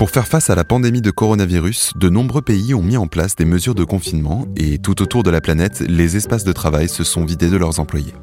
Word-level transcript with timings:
Pour 0.00 0.08
faire 0.08 0.26
face 0.26 0.48
à 0.48 0.54
la 0.54 0.64
pandémie 0.64 1.02
de 1.02 1.10
coronavirus, 1.10 1.92
de 1.94 2.08
nombreux 2.08 2.40
pays 2.40 2.72
ont 2.72 2.82
mis 2.82 2.96
en 2.96 3.06
place 3.06 3.36
des 3.36 3.44
mesures 3.44 3.74
de 3.74 3.84
confinement 3.84 4.46
et 4.56 4.78
tout 4.78 5.02
autour 5.02 5.22
de 5.22 5.28
la 5.28 5.42
planète, 5.42 5.80
les 5.80 6.16
espaces 6.16 6.42
de 6.42 6.52
travail 6.52 6.88
se 6.88 7.04
sont 7.04 7.26
vidés 7.26 7.50
de 7.50 7.58
leurs 7.58 7.80
employés. 7.80 8.14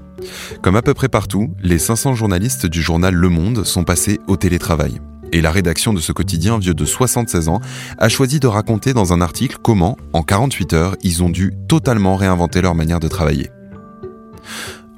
Comme 0.64 0.76
à 0.76 0.82
peu 0.82 0.96
près 0.96 1.08
partout, 1.08 1.54
les 1.62 1.78
500 1.78 2.16
journalistes 2.16 2.66
du 2.66 2.82
journal 2.82 3.14
Le 3.14 3.30
Monde 3.30 3.64
sont 3.64 3.84
passés 3.84 4.20
au 4.26 4.38
télétravail. 4.38 5.00
Et 5.32 5.40
la 5.40 5.52
rédaction 5.52 5.94
de 5.94 6.00
ce 6.00 6.12
quotidien 6.14 6.58
vieux 6.58 6.74
de 6.74 6.84
76 6.84 7.48
ans 7.48 7.62
a 8.00 8.10
choisi 8.10 8.40
de 8.40 8.48
raconter 8.48 8.94
dans 8.96 9.14
un 9.14 9.22
article 9.22 9.58
comment, 9.62 9.98
en 10.14 10.24
48 10.24 10.74
heures, 10.74 10.96
ils 11.04 11.22
ont 11.22 11.30
dû 11.30 11.54
totalement 11.68 12.16
réinventer 12.16 12.60
leur 12.60 12.74
manière 12.74 13.00
de 13.00 13.08
travailler. 13.08 13.52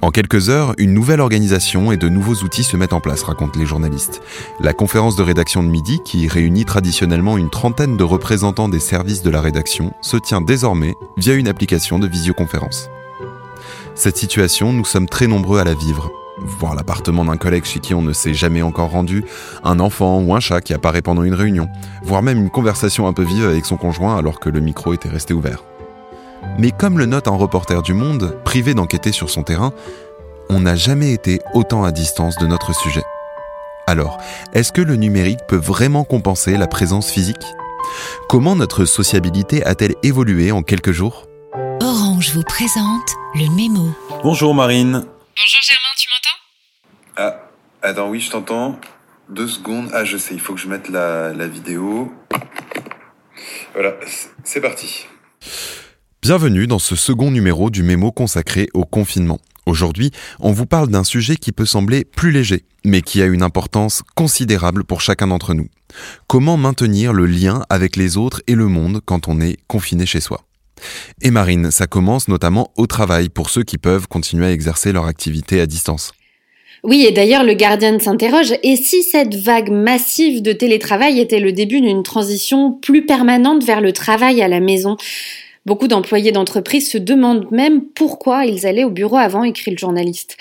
En 0.02 0.10
quelques 0.10 0.48
heures, 0.48 0.74
une 0.78 0.94
nouvelle 0.94 1.20
organisation 1.20 1.92
et 1.92 1.98
de 1.98 2.08
nouveaux 2.08 2.36
outils 2.36 2.64
se 2.64 2.78
mettent 2.78 2.94
en 2.94 3.00
place, 3.00 3.22
racontent 3.22 3.58
les 3.58 3.66
journalistes. 3.66 4.22
La 4.58 4.72
conférence 4.72 5.14
de 5.14 5.22
rédaction 5.22 5.62
de 5.62 5.68
midi, 5.68 6.00
qui 6.02 6.26
réunit 6.26 6.64
traditionnellement 6.64 7.36
une 7.36 7.50
trentaine 7.50 7.98
de 7.98 8.04
représentants 8.04 8.70
des 8.70 8.80
services 8.80 9.22
de 9.22 9.28
la 9.28 9.42
rédaction, 9.42 9.92
se 10.00 10.16
tient 10.16 10.40
désormais 10.40 10.94
via 11.18 11.34
une 11.34 11.48
application 11.48 11.98
de 11.98 12.06
visioconférence. 12.06 12.88
Cette 13.94 14.16
situation, 14.16 14.72
nous 14.72 14.86
sommes 14.86 15.08
très 15.08 15.26
nombreux 15.26 15.58
à 15.58 15.64
la 15.64 15.74
vivre. 15.74 16.10
Voir 16.38 16.74
l'appartement 16.74 17.26
d'un 17.26 17.36
collègue 17.36 17.66
chez 17.66 17.80
qui 17.80 17.92
on 17.92 18.00
ne 18.00 18.14
s'est 18.14 18.32
jamais 18.32 18.62
encore 18.62 18.92
rendu, 18.92 19.22
un 19.64 19.80
enfant 19.80 20.18
ou 20.20 20.34
un 20.34 20.40
chat 20.40 20.62
qui 20.62 20.72
apparaît 20.72 21.02
pendant 21.02 21.24
une 21.24 21.34
réunion, 21.34 21.68
voire 22.02 22.22
même 22.22 22.38
une 22.38 22.50
conversation 22.50 23.06
un 23.06 23.12
peu 23.12 23.24
vive 23.24 23.44
avec 23.44 23.66
son 23.66 23.76
conjoint 23.76 24.16
alors 24.16 24.40
que 24.40 24.48
le 24.48 24.60
micro 24.60 24.94
était 24.94 25.10
resté 25.10 25.34
ouvert. 25.34 25.62
Mais 26.58 26.70
comme 26.70 26.98
le 26.98 27.06
note 27.06 27.28
un 27.28 27.36
reporter 27.36 27.82
du 27.82 27.94
Monde, 27.94 28.36
privé 28.44 28.74
d'enquêter 28.74 29.12
sur 29.12 29.30
son 29.30 29.42
terrain, 29.42 29.72
on 30.48 30.60
n'a 30.60 30.76
jamais 30.76 31.12
été 31.12 31.40
autant 31.54 31.84
à 31.84 31.92
distance 31.92 32.36
de 32.36 32.46
notre 32.46 32.74
sujet. 32.74 33.04
Alors, 33.86 34.18
est-ce 34.52 34.72
que 34.72 34.80
le 34.80 34.96
numérique 34.96 35.40
peut 35.48 35.56
vraiment 35.56 36.04
compenser 36.04 36.56
la 36.56 36.66
présence 36.66 37.10
physique? 37.10 37.44
Comment 38.28 38.56
notre 38.56 38.84
sociabilité 38.84 39.64
a-t-elle 39.64 39.94
évolué 40.02 40.52
en 40.52 40.62
quelques 40.62 40.92
jours? 40.92 41.26
Orange 41.82 42.30
vous 42.34 42.42
présente 42.42 43.08
le 43.34 43.48
mémo. 43.54 43.90
Bonjour 44.22 44.54
Marine. 44.54 44.92
Bonjour 44.92 45.60
Germain, 45.62 45.94
tu 45.96 46.08
m'entends? 46.08 46.38
Ah, 47.16 47.50
attends, 47.82 48.08
oui, 48.08 48.20
je 48.20 48.30
t'entends. 48.30 48.78
Deux 49.28 49.48
secondes. 49.48 49.90
Ah, 49.92 50.04
je 50.04 50.16
sais, 50.16 50.34
il 50.34 50.40
faut 50.40 50.54
que 50.54 50.60
je 50.60 50.68
mette 50.68 50.88
la, 50.88 51.32
la 51.32 51.46
vidéo. 51.46 52.12
Voilà, 53.72 53.94
c'est 54.44 54.60
parti. 54.60 55.06
Bienvenue 56.22 56.66
dans 56.66 56.78
ce 56.78 56.96
second 56.96 57.30
numéro 57.30 57.70
du 57.70 57.82
mémo 57.82 58.12
consacré 58.12 58.68
au 58.74 58.84
confinement. 58.84 59.40
Aujourd'hui, 59.64 60.10
on 60.38 60.52
vous 60.52 60.66
parle 60.66 60.90
d'un 60.90 61.02
sujet 61.02 61.36
qui 61.36 61.50
peut 61.50 61.64
sembler 61.64 62.04
plus 62.04 62.30
léger, 62.30 62.64
mais 62.84 63.00
qui 63.00 63.22
a 63.22 63.24
une 63.24 63.42
importance 63.42 64.02
considérable 64.16 64.84
pour 64.84 65.00
chacun 65.00 65.28
d'entre 65.28 65.54
nous. 65.54 65.68
Comment 66.26 66.58
maintenir 66.58 67.14
le 67.14 67.24
lien 67.24 67.62
avec 67.70 67.96
les 67.96 68.18
autres 68.18 68.42
et 68.46 68.54
le 68.54 68.66
monde 68.66 69.00
quand 69.06 69.28
on 69.28 69.40
est 69.40 69.56
confiné 69.66 70.04
chez 70.04 70.20
soi? 70.20 70.42
Et 71.22 71.30
Marine, 71.30 71.70
ça 71.70 71.86
commence 71.86 72.28
notamment 72.28 72.70
au 72.76 72.86
travail 72.86 73.30
pour 73.30 73.48
ceux 73.48 73.62
qui 73.62 73.78
peuvent 73.78 74.06
continuer 74.06 74.44
à 74.44 74.52
exercer 74.52 74.92
leur 74.92 75.06
activité 75.06 75.58
à 75.58 75.66
distance. 75.66 76.12
Oui, 76.84 77.06
et 77.08 77.12
d'ailleurs, 77.12 77.44
le 77.44 77.54
Guardian 77.54 77.98
s'interroge, 77.98 78.52
et 78.62 78.76
si 78.76 79.02
cette 79.04 79.36
vague 79.36 79.70
massive 79.70 80.42
de 80.42 80.52
télétravail 80.52 81.18
était 81.18 81.40
le 81.40 81.52
début 81.52 81.80
d'une 81.80 82.02
transition 82.02 82.72
plus 82.72 83.06
permanente 83.06 83.64
vers 83.64 83.80
le 83.80 83.94
travail 83.94 84.42
à 84.42 84.48
la 84.48 84.60
maison? 84.60 84.98
Beaucoup 85.66 85.88
d'employés 85.88 86.32
d'entreprise 86.32 86.90
se 86.90 86.98
demandent 86.98 87.50
même 87.50 87.84
pourquoi 87.84 88.46
ils 88.46 88.66
allaient 88.66 88.84
au 88.84 88.90
bureau 88.90 89.16
avant, 89.16 89.44
écrit 89.44 89.70
le 89.70 89.76
journaliste. 89.76 90.36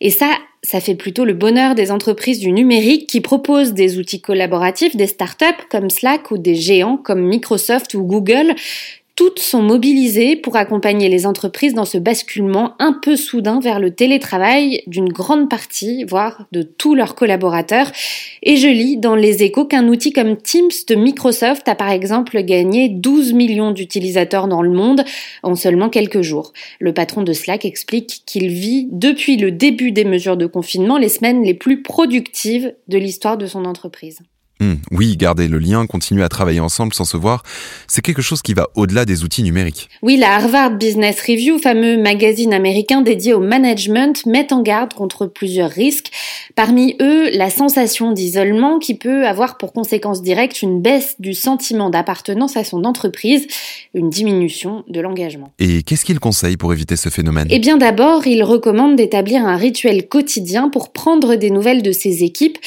Et 0.00 0.10
ça, 0.10 0.30
ça 0.62 0.80
fait 0.80 0.94
plutôt 0.94 1.24
le 1.24 1.34
bonheur 1.34 1.74
des 1.74 1.90
entreprises 1.90 2.38
du 2.38 2.52
numérique 2.52 3.08
qui 3.08 3.20
proposent 3.20 3.74
des 3.74 3.98
outils 3.98 4.20
collaboratifs, 4.20 4.96
des 4.96 5.06
startups 5.06 5.44
comme 5.70 5.90
Slack 5.90 6.30
ou 6.30 6.38
des 6.38 6.54
géants 6.54 6.96
comme 6.96 7.20
Microsoft 7.20 7.94
ou 7.94 8.04
Google 8.04 8.54
toutes 9.22 9.38
sont 9.38 9.62
mobilisées 9.62 10.34
pour 10.34 10.56
accompagner 10.56 11.08
les 11.08 11.26
entreprises 11.26 11.74
dans 11.74 11.84
ce 11.84 11.96
basculement 11.96 12.74
un 12.80 12.92
peu 12.92 13.14
soudain 13.14 13.60
vers 13.60 13.78
le 13.78 13.94
télétravail 13.94 14.82
d'une 14.88 15.10
grande 15.10 15.48
partie, 15.48 16.02
voire 16.02 16.48
de 16.50 16.62
tous 16.62 16.96
leurs 16.96 17.14
collaborateurs. 17.14 17.92
Et 18.42 18.56
je 18.56 18.66
lis 18.66 18.96
dans 18.96 19.14
les 19.14 19.44
échos 19.44 19.64
qu'un 19.64 19.86
outil 19.86 20.12
comme 20.12 20.36
Teams 20.36 20.72
de 20.88 20.96
Microsoft 20.96 21.68
a 21.68 21.76
par 21.76 21.90
exemple 21.90 22.42
gagné 22.42 22.88
12 22.88 23.34
millions 23.34 23.70
d'utilisateurs 23.70 24.48
dans 24.48 24.60
le 24.60 24.70
monde 24.72 25.04
en 25.44 25.54
seulement 25.54 25.88
quelques 25.88 26.22
jours. 26.22 26.52
Le 26.80 26.92
patron 26.92 27.22
de 27.22 27.32
Slack 27.32 27.64
explique 27.64 28.24
qu'il 28.26 28.48
vit 28.48 28.88
depuis 28.90 29.36
le 29.36 29.52
début 29.52 29.92
des 29.92 30.04
mesures 30.04 30.36
de 30.36 30.46
confinement 30.46 30.98
les 30.98 31.08
semaines 31.08 31.44
les 31.44 31.54
plus 31.54 31.80
productives 31.84 32.74
de 32.88 32.98
l'histoire 32.98 33.38
de 33.38 33.46
son 33.46 33.66
entreprise. 33.66 34.18
Hmm, 34.62 34.74
oui, 34.92 35.16
garder 35.16 35.48
le 35.48 35.58
lien, 35.58 35.86
continuer 35.86 36.22
à 36.22 36.28
travailler 36.28 36.60
ensemble 36.60 36.94
sans 36.94 37.04
se 37.04 37.16
voir, 37.16 37.42
c'est 37.88 38.00
quelque 38.00 38.22
chose 38.22 38.42
qui 38.42 38.54
va 38.54 38.68
au-delà 38.76 39.04
des 39.04 39.24
outils 39.24 39.42
numériques. 39.42 39.88
Oui, 40.02 40.16
la 40.16 40.36
Harvard 40.36 40.76
Business 40.76 41.20
Review, 41.20 41.58
fameux 41.58 42.00
magazine 42.00 42.54
américain 42.54 43.00
dédié 43.00 43.34
au 43.34 43.40
management, 43.40 44.24
met 44.24 44.52
en 44.52 44.62
garde 44.62 44.94
contre 44.94 45.26
plusieurs 45.26 45.68
risques. 45.68 46.12
Parmi 46.54 46.94
eux, 47.00 47.30
la 47.36 47.50
sensation 47.50 48.12
d'isolement 48.12 48.78
qui 48.78 48.94
peut 48.94 49.26
avoir 49.26 49.58
pour 49.58 49.72
conséquence 49.72 50.22
directe 50.22 50.62
une 50.62 50.80
baisse 50.80 51.16
du 51.18 51.34
sentiment 51.34 51.90
d'appartenance 51.90 52.56
à 52.56 52.62
son 52.62 52.84
entreprise, 52.84 53.48
une 53.94 54.10
diminution 54.10 54.84
de 54.86 55.00
l'engagement. 55.00 55.50
Et 55.58 55.82
qu'est-ce 55.82 56.04
qu'il 56.04 56.20
conseille 56.20 56.56
pour 56.56 56.72
éviter 56.72 56.94
ce 56.94 57.08
phénomène? 57.08 57.48
Eh 57.50 57.58
bien 57.58 57.78
d'abord, 57.78 58.28
il 58.28 58.44
recommande 58.44 58.94
d'établir 58.94 59.44
un 59.44 59.56
rituel 59.56 60.06
quotidien 60.08 60.68
pour 60.68 60.92
prendre 60.92 61.34
des 61.34 61.50
nouvelles 61.50 61.82
de 61.82 61.90
ses 61.90 62.22
équipes. 62.22 62.58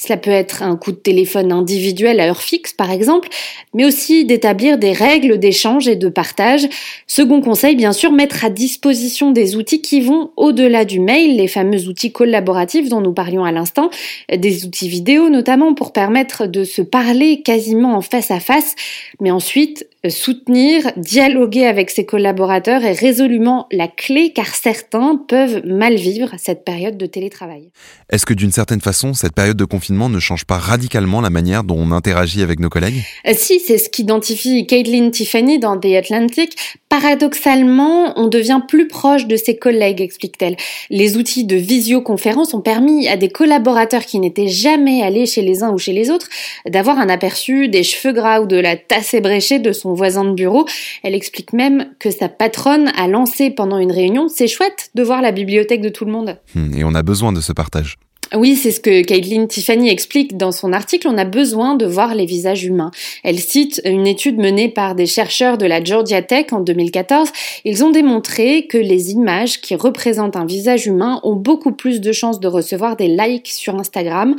Cela 0.00 0.16
peut 0.16 0.30
être 0.30 0.62
un 0.62 0.76
coup 0.76 0.92
de 0.92 0.96
téléphone 0.96 1.41
individuel 1.50 2.20
à 2.20 2.28
heure 2.28 2.42
fixe, 2.42 2.72
par 2.72 2.90
exemple, 2.90 3.28
mais 3.74 3.84
aussi 3.84 4.24
d'établir 4.24 4.78
des 4.78 4.92
règles 4.92 5.38
d'échange 5.38 5.88
et 5.88 5.96
de 5.96 6.08
partage. 6.08 6.68
Second 7.06 7.40
conseil, 7.40 7.74
bien 7.74 7.92
sûr, 7.92 8.12
mettre 8.12 8.44
à 8.44 8.50
disposition 8.50 9.32
des 9.32 9.56
outils 9.56 9.82
qui 9.82 10.00
vont 10.00 10.30
au-delà 10.36 10.84
du 10.84 11.00
mail, 11.00 11.36
les 11.36 11.48
fameux 11.48 11.88
outils 11.88 12.12
collaboratifs 12.12 12.88
dont 12.88 13.00
nous 13.00 13.12
parlions 13.12 13.44
à 13.44 13.52
l'instant, 13.52 13.90
des 14.30 14.64
outils 14.64 14.88
vidéo 14.88 15.30
notamment 15.30 15.74
pour 15.74 15.92
permettre 15.92 16.46
de 16.46 16.64
se 16.64 16.82
parler 16.82 17.42
quasiment 17.42 17.96
en 17.96 18.02
face 18.02 18.30
à 18.30 18.40
face, 18.40 18.74
mais 19.20 19.30
ensuite 19.30 19.86
soutenir, 20.10 20.90
dialoguer 20.96 21.66
avec 21.66 21.90
ses 21.90 22.04
collaborateurs 22.04 22.84
est 22.84 22.98
résolument 22.98 23.68
la 23.70 23.86
clé 23.86 24.32
car 24.32 24.54
certains 24.54 25.16
peuvent 25.16 25.62
mal 25.64 25.94
vivre 25.94 26.30
cette 26.38 26.64
période 26.64 26.96
de 26.96 27.06
télétravail. 27.06 27.70
Est-ce 28.10 28.26
que 28.26 28.34
d'une 28.34 28.50
certaine 28.50 28.80
façon, 28.80 29.14
cette 29.14 29.34
période 29.34 29.56
de 29.56 29.64
confinement 29.64 30.08
ne 30.08 30.18
change 30.18 30.44
pas 30.44 30.58
radicalement 30.58 31.20
la 31.20 31.30
manière 31.30 31.62
dont 31.62 31.78
on 31.78 31.92
interagit 31.92 32.42
avec 32.42 32.58
nos 32.58 32.68
collègues? 32.68 33.02
Euh, 33.28 33.34
Si, 33.36 33.60
c'est 33.60 33.78
ce 33.78 33.88
qu'identifie 33.88 34.66
Caitlin 34.66 35.10
Tiffany 35.10 35.58
dans 35.58 35.78
The 35.78 35.94
Atlantic. 35.94 36.56
Paradoxalement, 36.88 38.18
on 38.18 38.28
devient 38.28 38.60
plus 38.66 38.88
proche 38.88 39.26
de 39.26 39.36
ses 39.36 39.56
collègues, 39.56 40.00
explique-t-elle. 40.00 40.56
Les 40.90 41.16
outils 41.16 41.44
de 41.44 41.56
visioconférence 41.56 42.54
ont 42.54 42.60
permis 42.60 43.08
à 43.08 43.16
des 43.16 43.28
collaborateurs 43.28 44.04
qui 44.04 44.18
n'étaient 44.18 44.48
jamais 44.48 45.02
allés 45.02 45.26
chez 45.26 45.42
les 45.42 45.62
uns 45.62 45.70
ou 45.70 45.78
chez 45.78 45.92
les 45.92 46.10
autres 46.10 46.28
d'avoir 46.68 46.98
un 46.98 47.08
aperçu 47.08 47.68
des 47.68 47.82
cheveux 47.82 48.12
gras 48.12 48.40
ou 48.40 48.46
de 48.46 48.56
la 48.56 48.76
tasse 48.76 49.14
ébréchée 49.14 49.58
de 49.58 49.72
son 49.72 49.91
voisin 49.94 50.24
de 50.24 50.34
bureau. 50.34 50.66
Elle 51.02 51.14
explique 51.14 51.52
même 51.52 51.94
que 51.98 52.10
sa 52.10 52.28
patronne 52.28 52.88
a 52.96 53.08
lancé 53.08 53.50
pendant 53.50 53.78
une 53.78 53.92
réunion 53.92 54.28
C'est 54.28 54.48
chouette 54.48 54.90
de 54.94 55.02
voir 55.02 55.22
la 55.22 55.32
bibliothèque 55.32 55.80
de 55.80 55.88
tout 55.88 56.04
le 56.04 56.12
monde. 56.12 56.38
Hmm, 56.54 56.74
et 56.74 56.84
on 56.84 56.94
a 56.94 57.02
besoin 57.02 57.32
de 57.32 57.40
ce 57.40 57.52
partage. 57.52 57.96
Oui, 58.34 58.56
c'est 58.56 58.70
ce 58.70 58.80
que 58.80 59.02
Caitlin 59.02 59.46
Tiffany 59.46 59.90
explique 59.90 60.38
dans 60.38 60.52
son 60.52 60.72
article. 60.72 61.06
On 61.06 61.18
a 61.18 61.26
besoin 61.26 61.74
de 61.74 61.84
voir 61.84 62.14
les 62.14 62.24
visages 62.24 62.64
humains. 62.64 62.90
Elle 63.24 63.38
cite 63.38 63.82
une 63.84 64.06
étude 64.06 64.38
menée 64.38 64.70
par 64.70 64.94
des 64.94 65.04
chercheurs 65.04 65.58
de 65.58 65.66
la 65.66 65.84
Georgia 65.84 66.22
Tech 66.22 66.46
en 66.52 66.60
2014. 66.60 67.28
Ils 67.66 67.84
ont 67.84 67.90
démontré 67.90 68.66
que 68.66 68.78
les 68.78 69.10
images 69.10 69.60
qui 69.60 69.74
représentent 69.74 70.36
un 70.36 70.46
visage 70.46 70.86
humain 70.86 71.20
ont 71.24 71.36
beaucoup 71.36 71.72
plus 71.72 72.00
de 72.00 72.10
chances 72.12 72.40
de 72.40 72.48
recevoir 72.48 72.96
des 72.96 73.08
likes 73.08 73.48
sur 73.48 73.74
Instagram. 73.74 74.34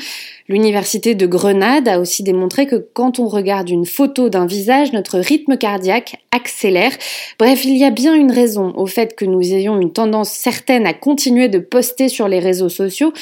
L'université 0.48 1.14
de 1.14 1.28
Grenade 1.28 1.88
a 1.88 2.00
aussi 2.00 2.24
démontré 2.24 2.66
que 2.66 2.88
quand 2.94 3.20
on 3.20 3.28
regarde 3.28 3.70
une 3.70 3.86
photo 3.86 4.28
d'un 4.28 4.48
visage, 4.48 4.92
notre 4.92 5.20
rythme 5.20 5.56
cardiaque 5.56 6.18
accélère. 6.32 6.92
Bref, 7.38 7.64
il 7.64 7.78
y 7.78 7.84
a 7.84 7.92
bien 7.92 8.16
une 8.16 8.32
raison 8.32 8.74
au 8.76 8.88
fait 8.88 9.16
que 9.16 9.24
nous 9.24 9.54
ayons 9.54 9.80
une 9.80 9.94
tendance 9.94 10.32
certaine 10.32 10.88
à 10.88 10.94
continuer 10.94 11.48
de 11.48 11.60
poster 11.60 12.10
sur 12.10 12.28
les 12.28 12.40
réseaux 12.40 12.70
sociaux 12.70 13.14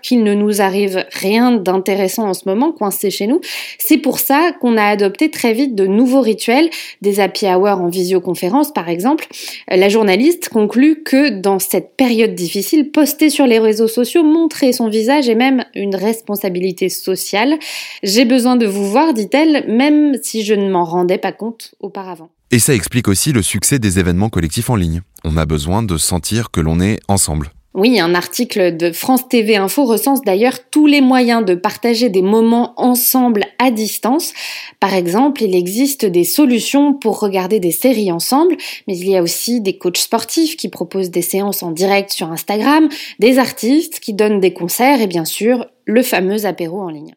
qu'il 0.00 0.22
ne 0.22 0.34
nous 0.34 0.60
arrive 0.60 1.04
rien 1.12 1.52
d'intéressant 1.52 2.28
en 2.28 2.34
ce 2.34 2.48
moment, 2.48 2.72
coincé 2.72 3.10
chez 3.10 3.26
nous. 3.26 3.40
C'est 3.78 3.96
pour 3.96 4.18
ça 4.18 4.52
qu'on 4.60 4.76
a 4.76 4.84
adopté 4.84 5.30
très 5.30 5.52
vite 5.52 5.74
de 5.74 5.86
nouveaux 5.86 6.20
rituels, 6.20 6.68
des 7.00 7.20
happy 7.20 7.46
hours 7.46 7.80
en 7.80 7.88
visioconférence 7.88 8.72
par 8.72 8.88
exemple. 8.88 9.26
La 9.68 9.88
journaliste 9.88 10.48
conclut 10.48 11.02
que 11.02 11.30
dans 11.30 11.58
cette 11.58 11.96
période 11.96 12.34
difficile, 12.34 12.90
poster 12.90 13.30
sur 13.30 13.46
les 13.46 13.58
réseaux 13.58 13.88
sociaux, 13.88 14.22
montrer 14.22 14.72
son 14.72 14.88
visage 14.88 15.28
est 15.28 15.34
même 15.34 15.64
une 15.74 15.96
responsabilité 15.96 16.88
sociale. 16.88 17.58
J'ai 18.02 18.24
besoin 18.24 18.56
de 18.56 18.66
vous 18.66 18.88
voir, 18.88 19.14
dit-elle, 19.14 19.64
même 19.68 20.16
si 20.22 20.44
je 20.44 20.54
ne 20.54 20.70
m'en 20.70 20.84
rendais 20.84 21.18
pas 21.18 21.32
compte 21.32 21.74
auparavant. 21.80 22.30
Et 22.50 22.58
ça 22.58 22.74
explique 22.74 23.08
aussi 23.08 23.32
le 23.32 23.42
succès 23.42 23.78
des 23.78 23.98
événements 23.98 24.28
collectifs 24.28 24.68
en 24.68 24.76
ligne. 24.76 25.00
On 25.24 25.38
a 25.38 25.46
besoin 25.46 25.82
de 25.82 25.96
sentir 25.96 26.50
que 26.50 26.60
l'on 26.60 26.80
est 26.80 27.00
ensemble. 27.08 27.50
Oui, 27.74 27.98
un 27.98 28.14
article 28.14 28.76
de 28.76 28.92
France 28.92 29.28
TV 29.28 29.56
Info 29.56 29.86
recense 29.86 30.20
d'ailleurs 30.20 30.68
tous 30.70 30.86
les 30.86 31.00
moyens 31.00 31.42
de 31.42 31.54
partager 31.54 32.10
des 32.10 32.20
moments 32.20 32.74
ensemble 32.76 33.44
à 33.58 33.70
distance. 33.70 34.34
Par 34.78 34.92
exemple, 34.92 35.42
il 35.42 35.56
existe 35.56 36.04
des 36.04 36.24
solutions 36.24 36.92
pour 36.92 37.18
regarder 37.18 37.60
des 37.60 37.70
séries 37.70 38.12
ensemble, 38.12 38.58
mais 38.86 38.98
il 38.98 39.08
y 39.08 39.16
a 39.16 39.22
aussi 39.22 39.62
des 39.62 39.78
coachs 39.78 39.96
sportifs 39.96 40.58
qui 40.58 40.68
proposent 40.68 41.10
des 41.10 41.22
séances 41.22 41.62
en 41.62 41.70
direct 41.70 42.10
sur 42.12 42.30
Instagram, 42.30 42.90
des 43.20 43.38
artistes 43.38 44.00
qui 44.00 44.12
donnent 44.12 44.40
des 44.40 44.52
concerts 44.52 45.00
et 45.00 45.06
bien 45.06 45.24
sûr 45.24 45.64
le 45.84 46.02
fameux 46.02 46.46
apéro 46.46 46.80
en 46.80 46.88
ligne. 46.88 47.14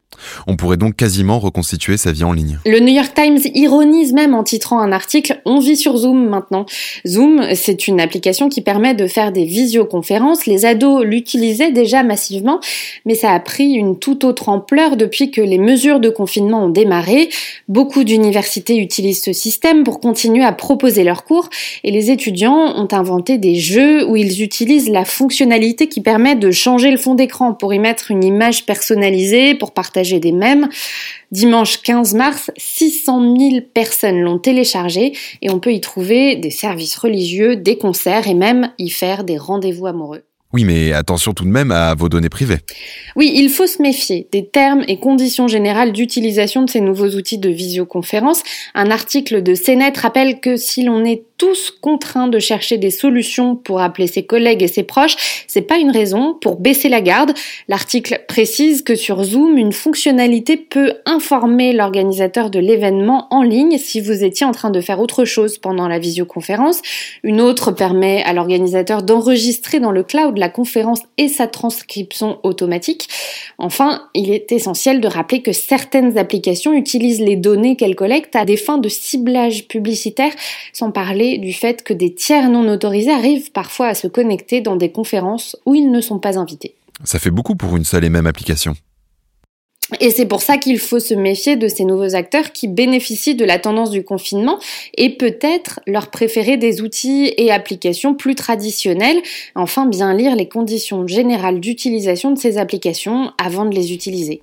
On 0.47 0.56
pourrait 0.56 0.77
donc 0.77 0.95
quasiment 0.95 1.39
reconstituer 1.39 1.97
sa 1.97 2.12
vie 2.12 2.23
en 2.23 2.33
ligne. 2.33 2.59
Le 2.65 2.79
New 2.79 2.94
York 2.94 3.13
Times 3.13 3.39
ironise 3.53 4.13
même 4.13 4.33
en 4.33 4.44
titrant 4.44 4.79
un 4.79 4.91
article 4.91 5.41
On 5.45 5.59
vit 5.59 5.75
sur 5.75 5.97
Zoom 5.97 6.29
maintenant. 6.29 6.65
Zoom, 7.06 7.44
c'est 7.53 7.88
une 7.88 8.00
application 8.00 8.50
qui 8.50 8.62
permet 8.62 8.94
de 8.94 9.07
faire 9.07 9.31
des 9.31 9.45
visioconférences. 9.45 10.45
Les 10.45 10.65
ados 10.65 11.03
l'utilisaient 11.03 11.71
déjà 11.71 12.03
massivement, 12.03 12.59
mais 13.06 13.15
ça 13.15 13.31
a 13.31 13.39
pris 13.39 13.73
une 13.73 14.00
toute 14.00 14.23
autre 14.23 14.50
ampleur 14.50 14.97
depuis 14.97 15.31
que 15.31 15.41
les 15.41 15.57
mesures 15.57 16.00
de 16.00 16.09
confinement 16.09 16.65
ont 16.65 16.69
démarré. 16.69 17.29
Beaucoup 17.67 18.03
d'universités 18.03 18.77
utilisent 18.77 19.23
ce 19.23 19.33
système 19.33 19.83
pour 19.83 20.00
continuer 20.00 20.44
à 20.44 20.53
proposer 20.53 21.03
leurs 21.03 21.25
cours 21.25 21.50
et 21.83 21.91
les 21.91 22.12
étudiants 22.12 22.73
ont 22.75 22.88
inventé 22.91 23.38
des 23.38 23.56
jeux 23.56 24.06
où 24.07 24.15
ils 24.15 24.41
utilisent 24.41 24.89
la 24.89 25.06
fonctionnalité 25.06 25.88
qui 25.88 26.01
permet 26.01 26.35
de 26.35 26.51
changer 26.51 26.91
le 26.91 26.97
fond 26.97 27.15
d'écran 27.15 27.53
pour 27.53 27.73
y 27.73 27.79
mettre 27.79 28.12
une 28.12 28.23
image 28.23 28.54
personnalisé 28.63 29.55
pour 29.55 29.73
partager 29.73 30.19
des 30.19 30.31
mèmes. 30.31 30.69
Dimanche 31.31 31.81
15 31.81 32.13
mars, 32.13 32.51
600 32.57 33.35
000 33.37 33.61
personnes 33.73 34.21
l'ont 34.21 34.39
téléchargé 34.39 35.13
et 35.41 35.49
on 35.49 35.59
peut 35.59 35.73
y 35.73 35.81
trouver 35.81 36.35
des 36.35 36.51
services 36.51 36.95
religieux, 36.95 37.55
des 37.55 37.77
concerts 37.77 38.27
et 38.27 38.33
même 38.33 38.71
y 38.77 38.89
faire 38.89 39.23
des 39.23 39.37
rendez-vous 39.37 39.87
amoureux. 39.87 40.23
Oui, 40.55 40.63
mais 40.63 40.93
attention 40.93 41.33
tout 41.33 41.43
de 41.43 41.49
même 41.49 41.71
à 41.71 41.95
vos 41.95 42.07
données 42.07 42.29
privées. 42.29 42.59
Oui, 43.17 43.29
il 43.35 43.49
faut 43.49 43.67
se 43.67 43.81
méfier 43.81 44.29
des 44.31 44.47
termes 44.47 44.85
et 44.87 45.01
conditions 45.01 45.49
générales 45.49 45.91
d'utilisation 45.91 46.63
de 46.63 46.69
ces 46.69 46.79
nouveaux 46.79 47.09
outils 47.09 47.37
de 47.37 47.49
visioconférence. 47.49 48.41
Un 48.73 48.89
article 48.89 49.43
de 49.43 49.53
CNET 49.53 49.99
rappelle 49.99 50.39
que 50.39 50.55
si 50.55 50.83
l'on 50.83 51.03
est 51.03 51.23
tous 51.37 51.71
contraints 51.81 52.29
de 52.29 52.39
chercher 52.39 52.77
des 52.77 52.91
solutions 52.91 53.57
pour 53.57 53.81
appeler 53.81 54.07
ses 54.07 54.23
collègues 54.23 54.63
et 54.63 54.69
ses 54.69 54.83
proches, 54.83 55.43
c'est 55.47 55.61
pas 55.61 55.77
une 55.77 55.91
raison 55.91 56.33
pour 56.33 56.57
baisser 56.57 56.87
la 56.87 57.01
garde. 57.01 57.33
L'article 57.67 58.21
précise 58.27 58.81
que 58.81 58.95
sur 58.95 59.23
Zoom, 59.23 59.57
une 59.57 59.73
fonctionnalité 59.73 60.55
peut 60.55 60.93
informer 61.05 61.73
l'organisateur 61.73 62.49
de 62.49 62.59
l'événement 62.59 63.27
en 63.31 63.43
ligne 63.43 63.77
si 63.77 63.99
vous 63.99 64.23
étiez 64.23 64.45
en 64.45 64.53
train 64.53 64.69
de 64.69 64.79
faire 64.79 65.01
autre 65.01 65.25
chose 65.25 65.57
pendant 65.57 65.89
la 65.89 65.99
visioconférence. 65.99 66.81
Une 67.23 67.41
autre 67.41 67.71
permet 67.71 68.23
à 68.23 68.31
l'organisateur 68.31 69.03
d'enregistrer 69.03 69.81
dans 69.81 69.91
le 69.91 70.03
cloud 70.03 70.37
la 70.45 70.50
conférence 70.50 71.01
et 71.18 71.27
sa 71.27 71.47
transcription 71.47 72.38
automatique. 72.44 73.09
Enfin, 73.57 74.03
il 74.13 74.31
est 74.31 74.51
essentiel 74.51 75.01
de 75.01 75.07
rappeler 75.07 75.42
que 75.42 75.53
certaines 75.53 76.19
applications 76.19 76.74
utilisent 76.74 77.19
les 77.19 77.36
données 77.36 77.75
qu'elles 77.75 77.95
collectent 77.95 78.36
à 78.36 78.45
des 78.45 78.57
fins 78.57 78.77
de 78.77 78.88
ciblage 78.88 79.68
publicitaire, 79.68 80.31
sans 80.71 80.92
parler 80.92 81.39
du 81.39 81.51
fait 81.51 81.83
que 81.83 81.94
des 81.94 82.13
tiers 82.13 82.51
non 82.51 82.71
autorisés 82.71 83.12
arrivent 83.12 83.51
parfois 83.51 83.88
à 83.88 83.95
se 83.95 84.07
connecter 84.07 84.62
dans 84.62 84.75
des 84.75 84.92
conférences 84.92 85.57
où 85.65 85.74
ils 85.74 85.89
ne 85.89 86.00
sont 86.00 86.19
pas 86.19 86.38
invités. 86.38 86.75
Ça 87.03 87.18
fait 87.18 87.31
beaucoup 87.31 87.56
pour 87.56 87.75
une 87.75 87.83
seule 87.83 88.06
et 88.06 88.09
même 88.09 88.27
application. 88.27 88.75
Et 89.99 90.09
c'est 90.09 90.25
pour 90.25 90.41
ça 90.41 90.57
qu'il 90.57 90.79
faut 90.79 90.99
se 90.99 91.13
méfier 91.13 91.57
de 91.57 91.67
ces 91.67 91.85
nouveaux 91.85 92.15
acteurs 92.15 92.51
qui 92.51 92.67
bénéficient 92.67 93.35
de 93.35 93.45
la 93.45 93.59
tendance 93.59 93.91
du 93.91 94.03
confinement 94.03 94.57
et 94.97 95.11
peut-être 95.11 95.79
leur 95.85 96.09
préférer 96.09 96.57
des 96.57 96.81
outils 96.81 97.31
et 97.37 97.51
applications 97.51 98.15
plus 98.15 98.33
traditionnels. 98.33 99.17
Enfin, 99.53 99.85
bien 99.85 100.15
lire 100.15 100.35
les 100.35 100.47
conditions 100.47 101.05
générales 101.05 101.59
d'utilisation 101.59 102.31
de 102.31 102.39
ces 102.39 102.57
applications 102.57 103.31
avant 103.37 103.65
de 103.65 103.75
les 103.75 103.93
utiliser. 103.93 104.41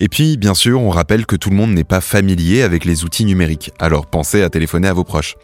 Et 0.00 0.08
puis, 0.08 0.36
bien 0.36 0.54
sûr, 0.54 0.80
on 0.82 0.90
rappelle 0.90 1.24
que 1.24 1.36
tout 1.36 1.48
le 1.48 1.56
monde 1.56 1.72
n'est 1.72 1.84
pas 1.84 2.02
familier 2.02 2.60
avec 2.60 2.84
les 2.84 3.04
outils 3.04 3.24
numériques, 3.24 3.70
alors 3.78 4.06
pensez 4.06 4.42
à 4.42 4.50
téléphoner 4.50 4.88
à 4.88 4.92
vos 4.92 5.04
proches. 5.04 5.36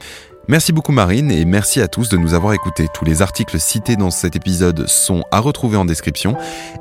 Merci 0.48 0.72
beaucoup 0.72 0.92
Marine 0.92 1.30
et 1.30 1.44
merci 1.44 1.80
à 1.80 1.88
tous 1.88 2.08
de 2.08 2.16
nous 2.16 2.34
avoir 2.34 2.52
écoutés. 2.54 2.86
Tous 2.92 3.04
les 3.04 3.22
articles 3.22 3.60
cités 3.60 3.96
dans 3.96 4.10
cet 4.10 4.36
épisode 4.36 4.88
sont 4.88 5.24
à 5.30 5.38
retrouver 5.38 5.76
en 5.76 5.84
description. 5.84 6.36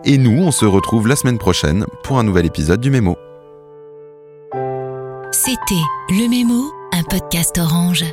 Et 0.06 0.18
nous, 0.18 0.42
on 0.42 0.52
se 0.52 0.66
retrouve 0.66 1.08
la 1.08 1.16
semaine 1.16 1.38
prochaine 1.38 1.86
pour 2.04 2.20
un 2.20 2.24
nouvel 2.24 2.46
épisode 2.46 2.82
du 2.82 2.90
Mémo. 2.90 3.18
C'était 5.32 5.86
Le 6.10 6.28
Mémo, 6.30 6.72
un 6.94 7.04
podcast 7.04 7.58
orange. 7.60 8.06